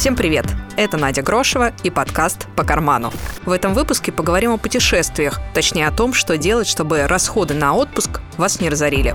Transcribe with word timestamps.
Всем 0.00 0.16
привет! 0.16 0.46
Это 0.78 0.96
Надя 0.96 1.20
Грошева 1.20 1.74
и 1.82 1.90
подкаст 1.90 2.46
«По 2.56 2.64
карману». 2.64 3.12
В 3.44 3.50
этом 3.50 3.74
выпуске 3.74 4.10
поговорим 4.10 4.52
о 4.52 4.56
путешествиях, 4.56 5.42
точнее 5.52 5.86
о 5.86 5.90
том, 5.90 6.14
что 6.14 6.38
делать, 6.38 6.66
чтобы 6.66 7.06
расходы 7.06 7.52
на 7.52 7.74
отпуск 7.74 8.22
вас 8.38 8.62
не 8.62 8.70
разорили. 8.70 9.14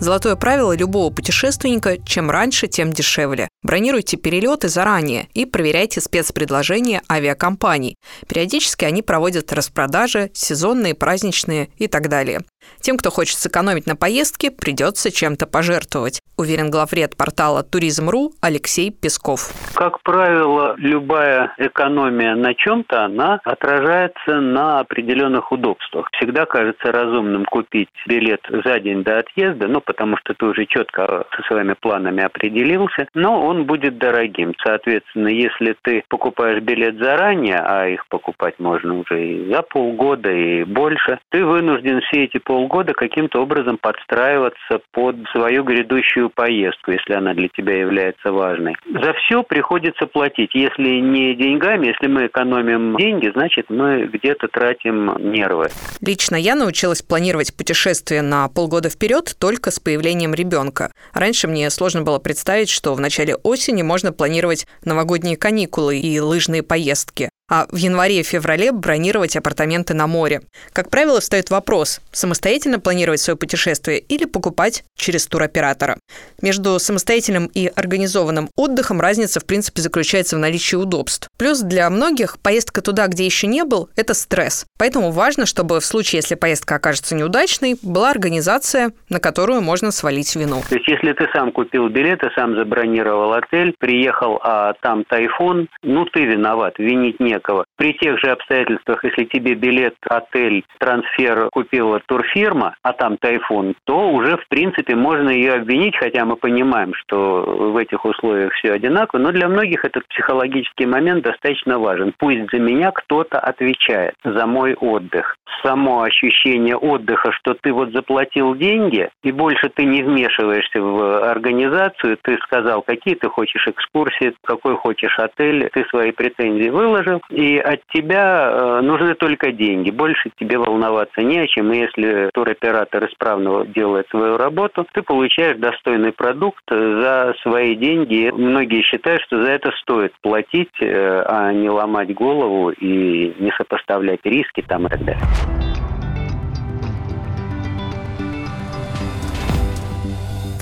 Золотое 0.00 0.34
правило 0.34 0.76
любого 0.76 1.10
путешественника– 1.14 1.98
чем 2.04 2.32
раньше, 2.32 2.66
тем 2.66 2.92
дешевле. 2.92 3.48
Бронируйте 3.62 4.16
перелеты 4.16 4.68
заранее 4.68 5.28
и 5.34 5.46
проверяйте 5.46 6.00
спецпредложения 6.00 7.00
авиакомпаний. 7.08 7.94
Периодически 8.28 8.84
они 8.84 9.02
проводят 9.02 9.52
распродажи, 9.52 10.32
сезонные, 10.34 10.94
праздничные 10.94 11.68
и 11.78 11.86
так 11.86 12.08
далее. 12.08 12.42
Тем, 12.80 12.98
кто 12.98 13.10
хочет 13.10 13.38
сэкономить 13.38 13.86
на 13.86 13.96
поездке, 13.96 14.50
придется 14.50 15.10
чем-то 15.10 15.46
пожертвовать, 15.46 16.20
уверен 16.36 16.70
главред 16.70 17.16
портала 17.16 17.62
Туризм.ру 17.62 18.32
Алексей 18.42 18.90
Песков. 18.90 19.52
Как 19.74 20.02
правило, 20.02 20.74
любая 20.76 21.54
экономия 21.58 22.34
на 22.34 22.54
чем-то, 22.54 23.04
она 23.04 23.40
отражается 23.44 24.40
на 24.40 24.80
определенных 24.80 25.50
удобствах. 25.50 26.08
Всегда 26.12 26.44
кажется 26.44 26.92
разумным 26.92 27.44
купить 27.44 27.88
билет 28.06 28.40
за 28.64 28.78
день 28.80 29.02
до 29.02 29.18
отъезда, 29.18 29.68
ну, 29.68 29.80
потому 29.80 30.16
что 30.18 30.34
ты 30.34 30.44
уже 30.46 30.66
четко 30.66 31.26
со 31.34 31.42
своими 31.48 31.74
планами 31.74 32.22
определился, 32.22 33.08
но 33.14 33.46
он 33.46 33.64
будет 33.64 33.98
дорогим. 33.98 34.54
Соответственно, 34.62 35.28
если 35.28 35.76
ты 35.82 36.04
покупаешь 36.08 36.62
билет 36.62 36.98
заранее, 36.98 37.60
а 37.60 37.88
их 37.88 38.06
покупать 38.08 38.58
можно 38.58 38.98
уже 38.98 39.26
и 39.26 39.50
за 39.50 39.62
полгода, 39.62 40.30
и 40.30 40.64
больше, 40.64 41.18
ты 41.30 41.44
вынужден 41.44 42.00
все 42.02 42.24
эти 42.24 42.38
полгода 42.54 42.92
каким-то 42.92 43.42
образом 43.42 43.78
подстраиваться 43.78 44.78
под 44.92 45.16
свою 45.32 45.64
грядущую 45.64 46.30
поездку, 46.30 46.92
если 46.92 47.14
она 47.14 47.34
для 47.34 47.48
тебя 47.48 47.76
является 47.80 48.30
важной. 48.30 48.76
За 48.86 49.12
все 49.14 49.42
приходится 49.42 50.06
платить. 50.06 50.54
Если 50.54 51.00
не 51.00 51.34
деньгами, 51.34 51.88
если 51.88 52.06
мы 52.06 52.26
экономим 52.26 52.96
деньги, 52.96 53.28
значит 53.34 53.70
мы 53.70 54.06
где-то 54.06 54.46
тратим 54.46 55.32
нервы. 55.32 55.66
Лично 56.00 56.36
я 56.36 56.54
научилась 56.54 57.02
планировать 57.02 57.56
путешествие 57.56 58.22
на 58.22 58.46
полгода 58.46 58.88
вперед 58.88 59.34
только 59.40 59.72
с 59.72 59.80
появлением 59.80 60.32
ребенка. 60.32 60.92
Раньше 61.12 61.48
мне 61.48 61.68
сложно 61.70 62.02
было 62.02 62.20
представить, 62.20 62.70
что 62.70 62.94
в 62.94 63.00
начале 63.00 63.34
осени 63.34 63.82
можно 63.82 64.12
планировать 64.12 64.68
новогодние 64.84 65.36
каникулы 65.36 65.98
и 65.98 66.20
лыжные 66.20 66.62
поездки 66.62 67.30
а 67.48 67.66
в 67.70 67.76
январе-феврале 67.76 68.72
бронировать 68.72 69.36
апартаменты 69.36 69.94
на 69.94 70.06
море. 70.06 70.42
Как 70.72 70.90
правило, 70.90 71.20
встает 71.20 71.50
вопрос, 71.50 72.00
самостоятельно 72.10 72.80
планировать 72.80 73.20
свое 73.20 73.36
путешествие 73.36 73.98
или 73.98 74.24
покупать 74.24 74.84
через 74.96 75.26
туроператора. 75.26 75.98
Между 76.40 76.78
самостоятельным 76.78 77.46
и 77.46 77.66
организованным 77.66 78.48
отдыхом 78.56 79.00
разница, 79.00 79.40
в 79.40 79.44
принципе, 79.44 79.82
заключается 79.82 80.36
в 80.36 80.38
наличии 80.38 80.76
удобств. 80.76 81.28
Плюс 81.38 81.60
для 81.60 81.90
многих 81.90 82.38
поездка 82.40 82.80
туда, 82.80 83.06
где 83.08 83.24
еще 83.24 83.46
не 83.46 83.64
был, 83.64 83.90
это 83.96 84.14
стресс. 84.14 84.66
Поэтому 84.78 85.10
важно, 85.10 85.46
чтобы 85.46 85.80
в 85.80 85.84
случае, 85.84 86.20
если 86.20 86.34
поездка 86.34 86.76
окажется 86.76 87.14
неудачной, 87.14 87.76
была 87.82 88.10
организация, 88.10 88.92
на 89.08 89.20
которую 89.20 89.60
можно 89.60 89.90
свалить 89.90 90.34
вину. 90.34 90.62
То 90.68 90.76
есть, 90.76 90.88
если 90.88 91.12
ты 91.12 91.26
сам 91.34 91.52
купил 91.52 91.88
билеты, 91.88 92.30
сам 92.34 92.54
забронировал 92.56 93.32
отель, 93.34 93.74
приехал, 93.78 94.40
а 94.42 94.74
там 94.80 95.04
тайфун, 95.04 95.68
ну 95.82 96.06
ты 96.06 96.24
виноват, 96.24 96.78
винить 96.78 97.20
не 97.20 97.33
некого. 97.34 97.64
При 97.76 97.92
тех 97.94 98.18
же 98.18 98.30
обстоятельствах, 98.30 99.04
если 99.04 99.24
тебе 99.24 99.54
билет, 99.54 99.94
отель, 100.08 100.64
трансфер 100.78 101.48
купила 101.52 102.00
турфирма, 102.06 102.76
а 102.82 102.92
там 102.92 103.16
тайфун, 103.16 103.74
то 103.84 104.10
уже, 104.10 104.36
в 104.36 104.48
принципе, 104.48 104.94
можно 104.94 105.30
ее 105.30 105.54
обвинить, 105.54 105.96
хотя 105.96 106.24
мы 106.24 106.36
понимаем, 106.36 106.92
что 106.94 107.42
в 107.42 107.76
этих 107.76 108.04
условиях 108.04 108.52
все 108.54 108.72
одинаково, 108.72 109.20
но 109.20 109.32
для 109.32 109.48
многих 109.48 109.84
этот 109.84 110.06
психологический 110.08 110.86
момент 110.86 111.24
достаточно 111.24 111.78
важен. 111.78 112.14
Пусть 112.18 112.50
за 112.52 112.58
меня 112.58 112.90
кто-то 112.90 113.38
отвечает 113.38 114.14
за 114.24 114.46
мой 114.46 114.74
отдых. 114.74 115.36
Само 115.62 116.02
ощущение 116.02 116.76
отдыха, 116.76 117.32
что 117.32 117.54
ты 117.54 117.72
вот 117.72 117.92
заплатил 117.92 118.54
деньги, 118.54 119.08
и 119.22 119.32
больше 119.32 119.68
ты 119.68 119.84
не 119.84 120.02
вмешиваешься 120.02 120.80
в 120.80 121.30
организацию, 121.30 122.18
ты 122.22 122.36
сказал, 122.42 122.82
какие 122.82 123.14
ты 123.14 123.28
хочешь 123.28 123.66
экскурсии, 123.66 124.34
какой 124.44 124.76
хочешь 124.76 125.18
отель, 125.18 125.70
ты 125.72 125.84
свои 125.86 126.12
претензии 126.12 126.70
выложил, 126.70 127.20
и 127.30 127.58
от 127.58 127.80
тебя 127.92 128.50
э, 128.50 128.80
нужны 128.82 129.14
только 129.14 129.52
деньги. 129.52 129.90
Больше 129.90 130.30
тебе 130.38 130.58
волноваться 130.58 131.20
не 131.22 131.38
о 131.38 131.46
чем. 131.46 131.72
И 131.72 131.78
если 131.78 132.30
туроператор 132.34 133.06
исправно 133.06 133.64
делает 133.66 134.08
свою 134.08 134.36
работу, 134.36 134.86
ты 134.92 135.02
получаешь 135.02 135.58
достойный 135.58 136.12
продукт 136.12 136.64
за 136.68 137.34
свои 137.42 137.74
деньги. 137.74 138.30
Многие 138.30 138.82
считают, 138.82 139.22
что 139.22 139.44
за 139.44 139.52
это 139.52 139.70
стоит 139.82 140.12
платить, 140.20 140.72
э, 140.80 141.22
а 141.26 141.52
не 141.52 141.70
ломать 141.70 142.14
голову 142.14 142.70
и 142.70 143.34
не 143.38 143.52
сопоставлять 143.56 144.20
риски 144.24 144.62
там 144.62 144.86
и 144.86 144.90
так 144.90 145.04
далее. 145.04 145.63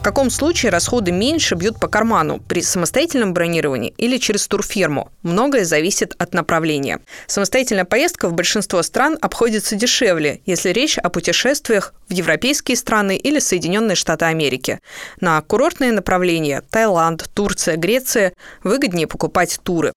В 0.02 0.04
каком 0.04 0.30
случае 0.30 0.72
расходы 0.72 1.12
меньше 1.12 1.54
бьют 1.54 1.78
по 1.78 1.86
карману 1.86 2.40
при 2.40 2.60
самостоятельном 2.60 3.32
бронировании 3.32 3.94
или 3.98 4.18
через 4.18 4.48
турфирму? 4.48 5.12
Многое 5.22 5.64
зависит 5.64 6.16
от 6.18 6.34
направления. 6.34 6.98
Самостоятельная 7.28 7.84
поездка 7.84 8.28
в 8.28 8.32
большинство 8.32 8.82
стран 8.82 9.16
обходится 9.20 9.76
дешевле, 9.76 10.40
если 10.44 10.70
речь 10.70 10.98
о 10.98 11.08
путешествиях 11.08 11.94
в 12.08 12.14
европейские 12.14 12.76
страны 12.76 13.16
или 13.16 13.38
Соединенные 13.38 13.94
Штаты 13.94 14.24
Америки. 14.24 14.80
На 15.20 15.40
курортные 15.40 15.92
направления– 15.92 16.64
Таиланд, 16.72 17.30
Турция, 17.32 17.76
Греция– 17.76 18.32
выгоднее 18.64 19.06
покупать 19.06 19.60
туры. 19.62 19.92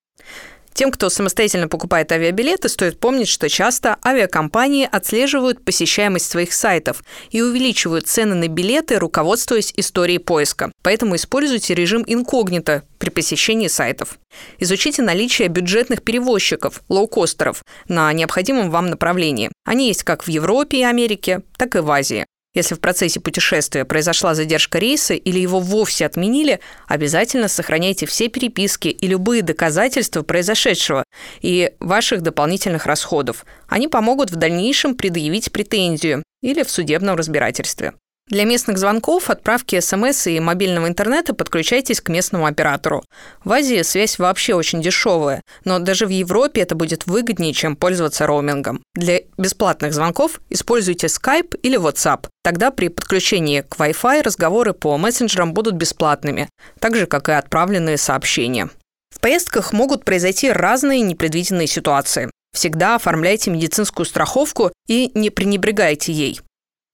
Тем, 0.76 0.92
кто 0.92 1.10
самостоятельно 1.10 1.70
покупает 1.70 2.12
авиабилеты, 2.12 2.68
стоит 2.68 3.00
помнить, 3.00 3.30
что 3.30 3.48
часто 3.48 3.98
авиакомпании 4.06 4.88
отслеживают 4.92 5.64
посещаемость 5.64 6.30
своих 6.30 6.52
сайтов 6.52 7.02
и 7.32 7.42
увеличивают 7.42 8.08
цены 8.08 8.36
на 8.36 8.50
билеты, 8.50 9.00
руководствуясь 9.00 9.72
историей 9.78 10.18
поиска. 10.18 10.74
Поэтому 10.84 11.16
используйте 11.16 11.76
режим 11.76 12.04
инкогнито 12.06 12.84
при 13.00 13.10
посещении 13.10 13.70
сайтов. 13.70 14.20
Изучите 14.60 15.02
наличие 15.02 15.48
бюджетных 15.48 16.04
перевозчиков, 16.04 16.82
лоукостеров, 16.90 17.64
на 17.88 18.12
необходимом 18.12 18.70
вам 18.70 18.90
направлении. 18.90 19.52
Они 19.64 19.88
есть 19.88 20.04
как 20.04 20.26
в 20.26 20.28
Европе 20.28 20.80
и 20.80 20.84
Америке, 20.84 21.42
так 21.58 21.78
и 21.78 21.80
в 21.80 21.90
Азии. 21.90 22.26
Если 22.56 22.74
в 22.74 22.80
процессе 22.80 23.20
путешествия 23.20 23.84
произошла 23.86 24.34
задержка 24.34 24.80
рейса 24.80 25.14
или 25.14 25.40
его 25.40 25.60
вовсе 25.60 26.06
отменили, 26.06 26.62
обязательно 26.88 27.50
сохраняйте 27.50 28.06
все 28.06 28.30
переписки 28.30 28.88
и 28.88 29.08
любые 29.08 29.42
доказательства 29.42 30.24
произошедшего 30.24 31.04
и 31.42 31.74
ваших 31.80 32.22
дополнительных 32.22 32.86
расходов. 32.86 33.46
Они 33.68 33.90
помогут 33.90 34.32
в 34.32 34.38
дальнейшем 34.38 34.96
предъявить 34.96 35.52
претензию 35.52 36.24
или 36.42 36.64
в 36.64 36.70
судебном 36.70 37.18
разбирательстве. 37.18 37.94
Для 38.28 38.44
местных 38.44 38.80
звонков, 38.80 39.30
отправки 39.30 39.80
смс 39.80 40.26
и 40.26 40.40
мобильного 40.40 40.88
интернета 40.88 41.36
подключайтесь 41.36 42.02
к 42.02 42.10
местному 42.10 42.48
оператору. 42.48 43.04
В 43.44 43.52
Азии 43.52 43.84
связь 43.84 44.18
вообще 44.18 44.56
очень 44.56 44.82
дешевая, 44.82 45.44
но 45.64 45.78
даже 45.78 46.08
в 46.08 46.10
Европе 46.10 46.62
это 46.62 46.74
будет 46.74 47.06
выгоднее, 47.06 47.54
чем 47.54 47.76
пользоваться 47.76 48.26
роумингом. 48.26 48.82
Для 48.96 49.20
бесплатных 49.38 49.94
звонков 49.94 50.42
используйте 50.50 51.06
Skype 51.06 51.56
или 51.62 51.78
WhatsApp. 51.78 52.26
Тогда 52.44 52.72
при 52.72 52.88
подключении 52.88 53.62
к 53.62 53.76
Wi-Fi 53.78 54.24
разговоры 54.24 54.74
по 54.74 54.98
мессенджерам 54.98 55.54
будут 55.54 55.76
бесплатными, 55.76 56.50
так 56.80 56.96
же, 56.96 57.06
как 57.06 57.30
и 57.30 57.34
отправленные 57.34 57.98
сообщения. 57.98 58.72
В 59.14 59.20
поездках 59.20 59.72
могут 59.72 60.04
произойти 60.04 60.52
разные 60.52 61.02
непредвиденные 61.02 61.68
ситуации. 61.68 62.32
Всегда 62.56 62.96
оформляйте 62.96 63.52
медицинскую 63.52 64.08
страховку 64.08 64.72
и 64.88 65.12
не 65.14 65.30
пренебрегайте 65.30 66.12
ей. 66.12 66.42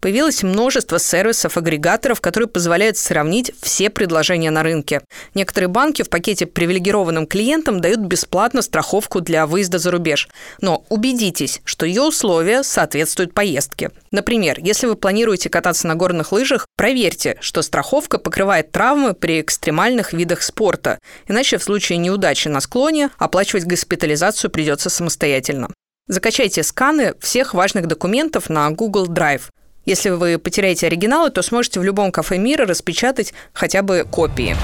Появилось 0.02 0.42
множество 0.42 0.98
сервисов-агрегаторов, 0.98 2.22
которые 2.22 2.50
позволяют 2.50 2.98
сравнить 2.98 3.52
все 3.62 3.92
предложения 3.92 4.50
на 4.50 4.64
рынке. 4.64 5.02
Некоторые 5.36 5.68
банки 5.68 6.02
в 6.02 6.10
пакете 6.10 6.48
привилегированным 6.48 7.28
клиентам 7.28 7.80
дают 7.80 8.00
бесплатно 8.00 8.64
страховку 8.64 9.22
для 9.22 9.46
выезда 9.46 9.78
за 9.78 9.92
рубеж. 9.92 10.28
Но 10.60 10.86
убедитесь, 10.90 11.62
что 11.66 11.86
ее 11.86 12.02
условия 12.02 12.64
соответствуют 12.64 13.36
поездке. 13.36 13.92
Например, 14.10 14.58
если 14.60 14.88
вы 14.88 14.96
планируете 14.96 15.50
кататься 15.50 15.86
на 15.86 15.94
горных 15.94 16.32
лыжах, 16.32 16.66
проверьте, 16.76 17.38
что 17.40 17.62
страховка 17.62 18.18
покрывает 18.18 18.72
травмы 18.72 19.14
при 19.14 19.40
экстремальных 19.40 20.14
видах 20.14 20.42
спорта. 20.42 20.98
Иначе 21.28 21.60
в 21.60 21.64
случае 21.64 22.00
неудачи 22.00 22.48
на 22.48 22.60
склоне 22.60 23.12
оплачивать 23.20 23.66
госпитализацию 23.66 24.50
придется 24.50 24.90
самостоятельно. 24.90 25.70
Закачайте 26.08 26.64
сканы 26.64 27.14
всех 27.20 27.54
важных 27.54 27.86
документов 27.86 28.50
на 28.50 28.70
Google 28.72 29.08
Drive. 29.08 29.44
Если 29.86 30.10
вы 30.10 30.38
потеряете 30.38 30.88
оригиналы, 30.88 31.32
то 31.32 31.42
сможете 31.42 31.80
в 31.80 31.84
любом 31.84 32.12
кафе 32.12 32.38
мира 32.38 32.66
распечатать 32.66 33.34
хотя 33.54 33.82
бы 33.82 34.06
копии. 34.10 34.56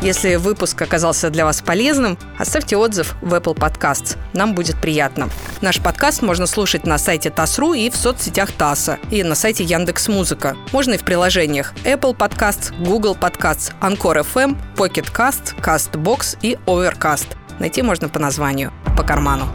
Если 0.00 0.36
выпуск 0.36 0.80
оказался 0.80 1.28
для 1.28 1.44
вас 1.44 1.60
полезным, 1.60 2.18
оставьте 2.38 2.76
отзыв 2.76 3.16
в 3.20 3.34
Apple 3.34 3.56
Podcasts. 3.56 4.16
Нам 4.32 4.54
будет 4.54 4.80
приятно. 4.80 5.28
Наш 5.60 5.80
подкаст 5.80 6.22
можно 6.22 6.46
слушать 6.46 6.86
на 6.86 6.98
сайте 6.98 7.30
ТАСРУ 7.30 7.72
и 7.72 7.90
в 7.90 7.96
соцсетях 7.96 8.52
ТАССа, 8.52 8.98
и 9.10 9.24
на 9.24 9.34
сайте 9.34 9.64
Яндекс 9.64 10.06
Музыка. 10.06 10.56
Можно 10.72 10.94
и 10.94 10.98
в 10.98 11.04
приложениях 11.04 11.74
Apple 11.84 12.16
Podcasts, 12.16 12.72
Google 12.84 13.16
Podcasts, 13.20 13.72
Anchor 13.80 14.24
FM, 14.24 14.56
Pocket 14.76 15.12
Cast, 15.12 15.60
CastBox 15.60 16.38
и 16.42 16.56
Overcast. 16.66 17.26
Найти 17.58 17.82
можно 17.82 18.08
по 18.08 18.20
названию 18.20 18.72
«По 18.96 19.02
карману». 19.02 19.48